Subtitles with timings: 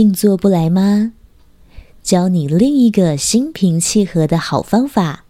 [0.00, 1.12] 静坐不来吗？
[2.02, 5.26] 教你另一个心平气和的好方法。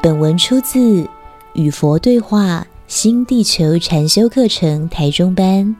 [0.00, 0.78] 本文出自
[1.54, 5.74] 《与佛对话新地球禅修课程》台中班，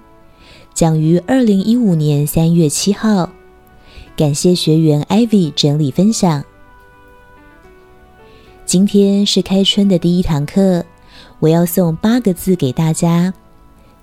[0.74, 3.30] 讲于二零一五年三月七号。
[4.16, 6.42] 感谢学员 Ivy 整理分享。
[8.66, 10.84] 今天是开春的第一堂课，
[11.42, 13.34] 我要送八个字给大家，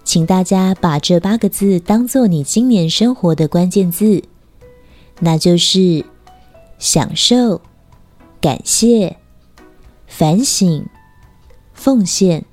[0.03, 4.21] 请大家把这八个字当做你今年生活的关键字，
[5.21, 6.03] 那就是
[6.79, 7.61] 享受、
[8.41, 9.15] 感谢、
[10.05, 10.85] 反省、
[11.73, 12.43] 奉献。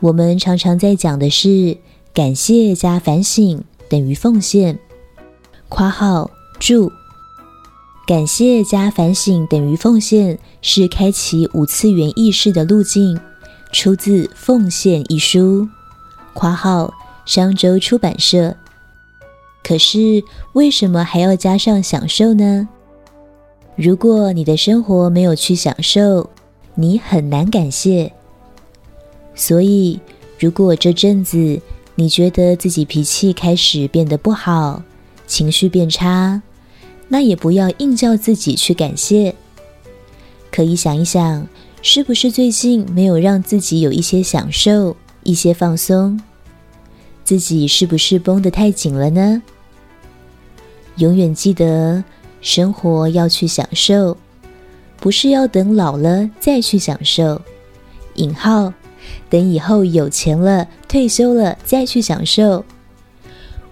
[0.00, 1.76] 我们常常在讲的是
[2.14, 4.78] 感谢加反省等于奉献。
[5.68, 6.90] 括号注，
[8.06, 13.18] 感谢加反省等于奉献，是开启五次元意识的路径，
[13.72, 15.68] 出自《奉献》一书。
[16.32, 18.54] 括号商周出版社。
[19.64, 20.22] 可是
[20.52, 22.68] 为什么还要加上享受呢？
[23.74, 26.30] 如果你的生活没有去享受，
[26.76, 28.12] 你很难感谢。
[29.34, 29.98] 所以，
[30.38, 31.60] 如果这阵子
[31.96, 34.80] 你觉得自己脾气开始变得不好，
[35.26, 36.40] 情绪变差，
[37.08, 39.34] 那也不要硬叫自己去感谢。
[40.50, 41.46] 可以想一想，
[41.82, 46.20] 是不是最近没有让自己有一些享受、一些放松？
[47.24, 49.42] 自己是不是绷得太紧了呢？
[50.96, 52.02] 永远记得，
[52.40, 54.16] 生活要去享受，
[54.98, 57.42] 不是要等老了再去享受。
[58.14, 58.72] 引号，
[59.28, 62.64] 等以后有钱了、退休了再去享受。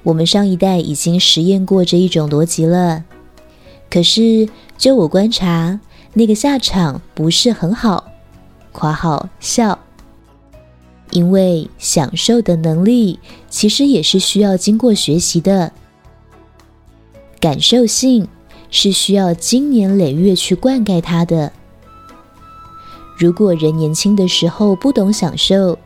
[0.03, 3.05] 我们上一代已经实验过这一种逻辑了，
[3.95, 5.79] 可是就我观察，
[6.15, 8.11] 那个下场不是很好。
[8.73, 9.79] 括号笑，
[11.11, 15.71] 因为享受的能力其实也是需要经过学习的，
[17.39, 18.27] 感受性
[18.69, 21.53] 是需要经年累月去灌溉它的。
[23.17, 25.79] 如果人年轻的时候不懂享受，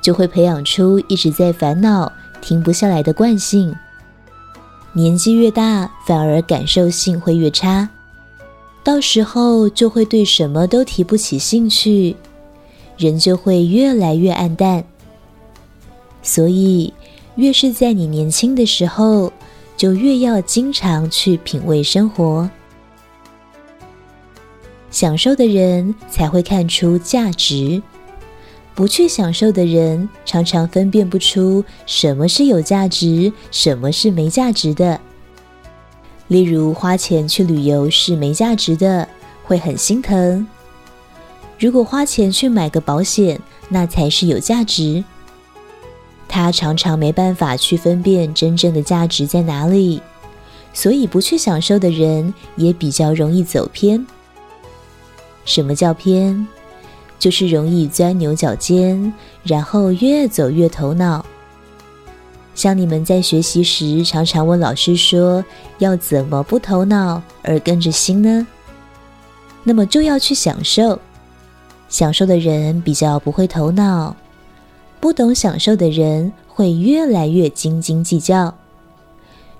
[0.00, 2.12] 就会培养出一直在烦恼。
[2.40, 3.74] 停不下来的惯性，
[4.98, 7.88] 年纪越大，反而感受性会越差，
[8.82, 12.16] 到时候就会对什么都提不起兴趣，
[12.96, 14.84] 人就会越来越黯淡。
[16.20, 16.92] 所以，
[17.36, 19.32] 越是在你年轻的时候，
[19.76, 22.50] 就越要经常去品味生活，
[24.90, 27.80] 享受的人才会看出价值。
[28.78, 35.00] 不去享受的人，常常分辨不出什么是有价值，什么是没价值的。
[36.28, 39.08] 例如，花钱去旅游是没价值的，
[39.42, 40.46] 会很心疼；
[41.58, 45.02] 如果花钱去买个保险，那才是有价值。
[46.28, 50.00] 他常常没办法去分辨真正的价值在哪里，
[50.72, 54.06] 所以不去享受的人也比较容易走偏。
[55.44, 56.46] 什么叫偏？
[57.18, 59.12] 就是容易钻牛角尖，
[59.42, 61.24] 然后越走越头脑。
[62.54, 65.44] 像你们在学习时，常常问老师说
[65.78, 68.46] ：“要怎么不头脑而跟着心呢？”
[69.62, 70.98] 那么就要去享受。
[71.88, 74.14] 享受的人比较不会头脑，
[75.00, 78.54] 不懂享受的人会越来越斤斤计较，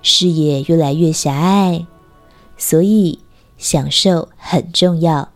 [0.01, 1.85] 视野越来越狭隘。
[2.57, 3.19] 所以，
[3.57, 5.29] 享受很重要。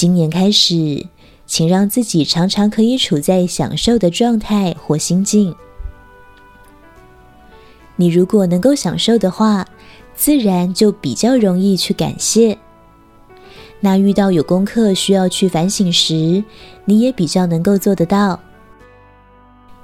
[0.00, 1.04] 今年开始，
[1.44, 5.54] 请让自己常常可以处在享受的状态或心境。
[7.96, 9.68] 你如果能够享受的话，
[10.14, 12.56] 自然就比较容易去感谢。
[13.80, 16.42] 那遇到有功课需要去反省时，
[16.86, 18.40] 你也比较能够做得到。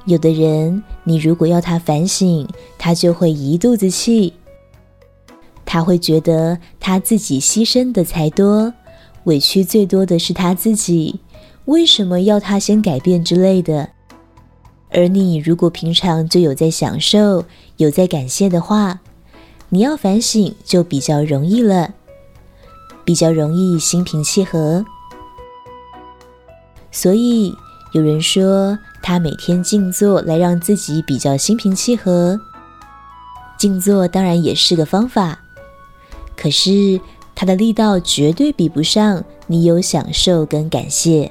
[0.06, 2.48] 有的人，你如果要他反省，
[2.78, 4.32] 他就会一肚子气，
[5.66, 8.72] 他会觉得他自己牺牲的才多。
[9.26, 11.18] 委屈最多的是他自己，
[11.64, 13.90] 为什么要他先改变之类的？
[14.90, 17.44] 而你如果平常就有在享受，
[17.76, 19.00] 有在感谢的话，
[19.68, 21.92] 你要反省就比较容易了，
[23.04, 24.84] 比较容易心平气和。
[26.92, 27.52] 所以
[27.94, 32.40] 有人说，他每天静坐来让自己比较心平气和，
[33.58, 35.40] 静坐当然也是个方法，
[36.36, 37.00] 可是。
[37.36, 41.30] 它的力道绝对比不上你有享受跟感谢。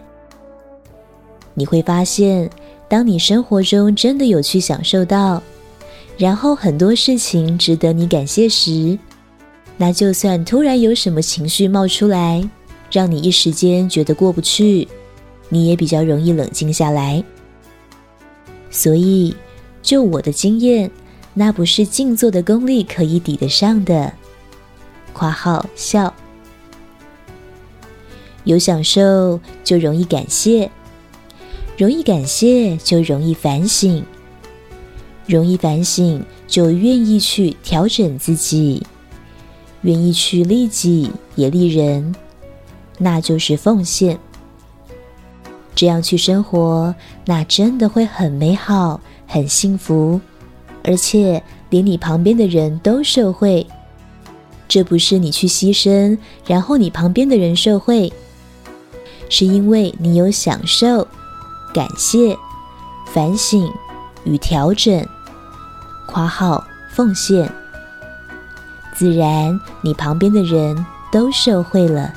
[1.56, 2.48] 你会发现，
[2.88, 5.42] 当你生活中真的有去享受到，
[6.16, 8.98] 然后很多事情值得你感谢时，
[9.78, 12.48] 那就算突然有什么情绪冒出来，
[12.92, 14.88] 让你一时间觉得过不去，
[15.50, 17.24] 你也比较容易冷静下来。
[18.70, 19.36] 所以，
[19.82, 20.92] 就我的经验，
[21.34, 24.14] 那不是静坐的功力可以抵得上的。
[25.16, 26.14] 括号笑，
[28.44, 30.70] 有享受就容易感谢，
[31.78, 34.04] 容易感谢就容易反省，
[35.26, 38.86] 容易反省就愿意去调整自己，
[39.84, 42.14] 愿意去利己也利人，
[42.98, 44.20] 那就是奉献。
[45.74, 46.94] 这样去生活，
[47.26, 50.20] 那真的会很美好、很幸福，
[50.84, 53.66] 而且连你旁边的人都受惠。
[54.68, 58.12] 这不是你去牺牲，然后你旁边的人受惠，
[59.30, 61.08] 是因为你有享受、
[61.74, 62.38] 感谢、
[63.14, 63.72] 反省
[64.24, 65.06] 与调整
[66.08, 66.64] （括号
[66.94, 67.50] 奉献），
[68.96, 72.14] 自然你旁边的人都受惠了。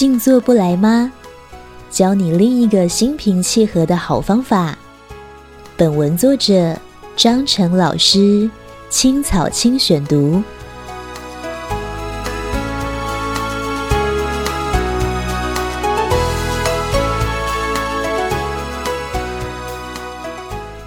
[0.00, 1.12] 静坐不来吗？
[1.90, 4.74] 教你另一个心平气和的好方法。
[5.76, 6.74] 本文作者
[7.14, 8.48] 张成老师，
[8.88, 10.42] 青草青选读。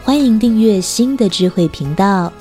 [0.04, 2.33] 欢迎订阅新的智慧频道，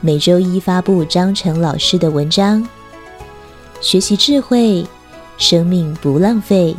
[0.00, 2.66] 每周一发布张成老师的文章，
[3.82, 4.86] 学习智慧。
[5.38, 6.76] 生命不浪费。